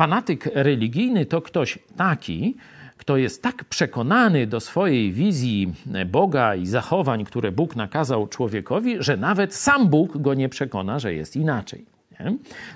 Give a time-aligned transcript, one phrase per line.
[0.00, 2.56] Fanatyk religijny to ktoś taki,
[2.96, 5.72] kto jest tak przekonany do swojej wizji
[6.06, 11.14] Boga i zachowań, które Bóg nakazał człowiekowi, że nawet sam Bóg go nie przekona, że
[11.14, 11.84] jest inaczej.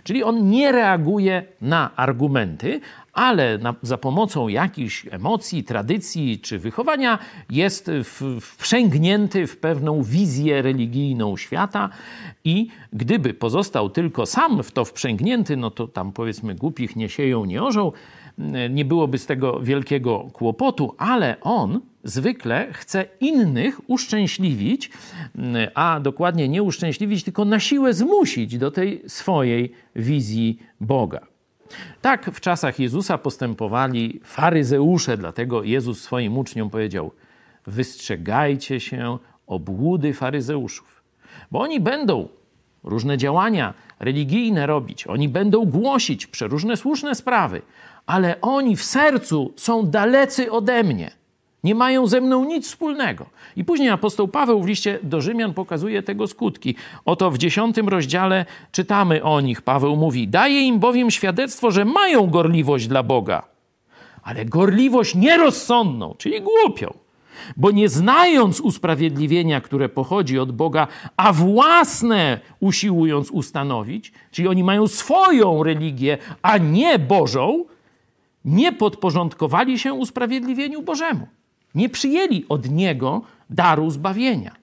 [0.04, 2.80] Czyli on nie reaguje na argumenty,
[3.12, 7.18] ale na, za pomocą jakichś emocji, tradycji czy wychowania
[7.50, 11.90] jest w, wprzęgnięty w pewną wizję religijną świata
[12.44, 17.44] i gdyby pozostał tylko sam w to wprzęgnięty, no to tam powiedzmy głupich nie sieją,
[17.44, 17.92] nie orzą,
[18.70, 24.90] nie byłoby z tego wielkiego kłopotu, ale on zwykle chce innych uszczęśliwić,
[25.74, 31.20] a dokładnie nie uszczęśliwić, tylko na siłę zmusić do tej swojej wizji Boga.
[32.00, 37.10] Tak w czasach Jezusa postępowali faryzeusze, dlatego Jezus swoim uczniom powiedział:
[37.66, 41.02] Wystrzegajcie się obłudy faryzeuszów,
[41.50, 42.28] bo oni będą
[42.84, 47.62] różne działania religijne robić, oni będą głosić przeróżne słuszne sprawy,
[48.06, 51.10] ale oni w sercu są dalecy ode mnie.
[51.64, 53.26] Nie mają ze mną nic wspólnego.
[53.56, 56.74] I później apostoł Paweł w liście do Rzymian pokazuje tego skutki.
[57.04, 59.62] Oto w dziesiątym rozdziale czytamy o nich.
[59.62, 63.42] Paweł mówi: Daje im bowiem świadectwo, że mają gorliwość dla Boga,
[64.22, 67.03] ale gorliwość nierozsądną, czyli głupią.
[67.56, 74.86] Bo nie znając usprawiedliwienia, które pochodzi od Boga, a własne usiłując ustanowić, czyli oni mają
[74.86, 77.64] swoją religię, a nie Bożą,
[78.44, 81.26] nie podporządkowali się usprawiedliwieniu Bożemu.
[81.74, 84.54] Nie przyjęli od Niego daru zbawienia.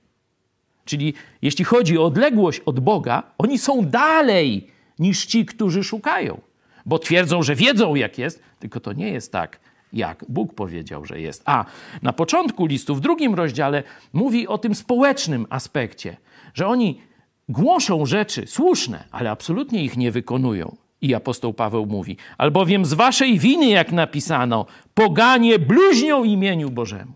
[0.85, 4.67] Czyli jeśli chodzi o odległość od Boga, oni są dalej
[4.99, 6.41] niż ci, którzy szukają,
[6.85, 9.59] bo twierdzą, że wiedzą, jak jest, tylko to nie jest tak,
[9.93, 11.43] jak Bóg powiedział, że jest.
[11.45, 11.65] A
[12.01, 16.17] na początku listu, w drugim rozdziale, mówi o tym społecznym aspekcie,
[16.53, 17.01] że oni
[17.49, 20.75] głoszą rzeczy słuszne, ale absolutnie ich nie wykonują.
[21.01, 27.11] I apostoł Paweł mówi: Albowiem z waszej winy, jak napisano, poganie bluźnią imieniu Bożemu.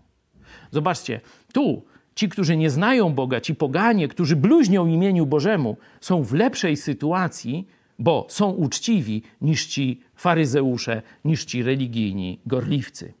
[0.70, 1.20] Zobaczcie,
[1.52, 1.82] tu
[2.14, 7.66] ci, którzy nie znają Boga, ci poganie, którzy bluźnią imieniu Bożemu, są w lepszej sytuacji,
[7.98, 13.14] bo są uczciwi niż ci faryzeusze, niż ci religijni gorliwcy.